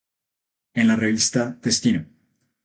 En 0.73 0.87
la 0.87 0.95
Revista 0.95 1.59
Destino. 1.61 2.03